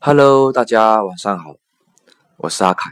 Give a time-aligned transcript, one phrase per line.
[0.00, 1.54] hello 大家晚上好
[2.38, 2.90] 我是阿凯。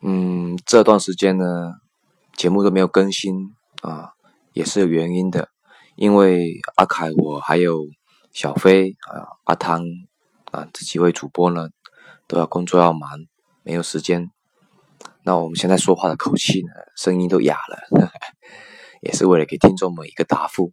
[0.00, 1.74] 嗯这段时间呢
[2.38, 4.12] 节目都没有更新啊
[4.54, 5.50] 也是有原因的
[5.96, 7.84] 因为阿凯我还有
[8.32, 9.82] 小飞啊阿汤
[10.52, 11.68] 啊这几位主播呢
[12.26, 13.10] 都要工作要忙，
[13.62, 14.30] 没有时间。
[15.22, 18.10] 那我们现在说话的口气呢，声音都哑了，
[19.02, 20.72] 也是为了给听众们一个答复。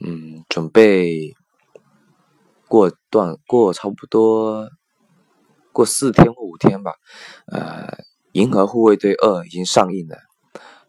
[0.00, 1.34] 嗯，准备
[2.66, 4.68] 过段过差不多
[5.72, 6.92] 过四天或五天吧。
[7.46, 7.86] 呃，
[8.32, 10.16] 《银河护卫队二》已经上映了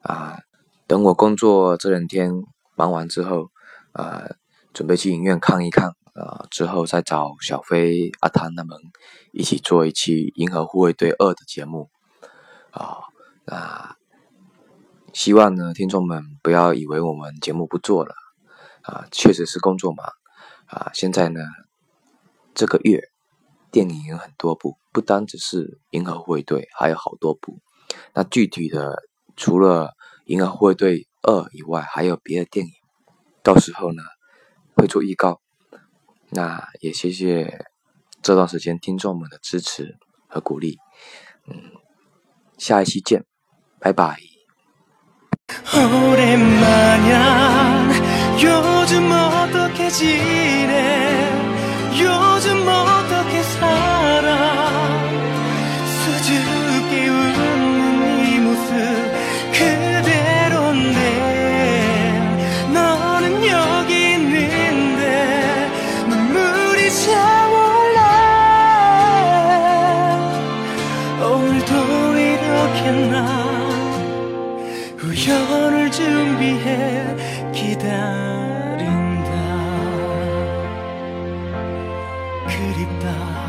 [0.01, 0.39] 啊。
[0.87, 2.31] 等我工作这两天
[2.75, 3.51] 忙完之后，
[3.93, 4.35] 呃，
[4.73, 8.77] 准备去影院看一看啊，之后再找小飞、阿汤他们
[9.31, 11.89] 一起做一期《银河护卫队二》的节目
[12.71, 12.97] 啊。
[13.45, 13.95] 那
[15.13, 18.15] 希望呢，听众们不要以为我们节目不做了。
[18.81, 20.05] 啊，确实是工作忙
[20.67, 20.91] 啊！
[20.93, 21.41] 现在呢，
[22.53, 23.01] 这个月
[23.71, 27.57] 电影有很多部，不单只是《银河护卫队》，还有好多部。
[28.13, 29.01] 那具体的，
[29.35, 29.87] 除了
[30.25, 32.71] 《银河护卫队二》以外，还有别的电影。
[33.41, 34.03] 到时候呢，
[34.75, 35.41] 会做预告。
[36.35, 37.65] 那也谢谢
[38.21, 39.97] 这段时间听众们的支持
[40.27, 40.77] 和鼓励。
[41.47, 41.71] 嗯，
[42.57, 43.23] 下一期见，
[43.79, 44.19] 拜拜。
[72.85, 73.43] 이렇게 나?
[75.01, 77.15] 우연을 준비해
[77.51, 79.31] 기다린다.
[82.47, 83.44] 그립다